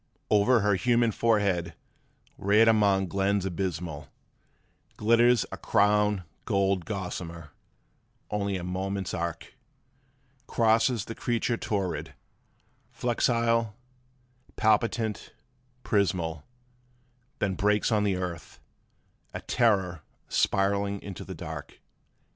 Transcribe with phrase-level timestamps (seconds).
[0.31, 1.75] 'Over her human forehead,
[2.35, 4.07] reared among glens abysmal,
[4.97, 7.51] Glitters a crown gold gossamer;
[8.31, 9.53] only a moment's arc
[10.47, 12.15] Crosses the creature torrid,
[12.91, 13.75] flexile,
[14.55, 15.33] palpitant,
[15.83, 16.45] prismal,
[17.37, 18.59] Then breaks on the earth,
[19.35, 21.79] a terror spiralling into the dark.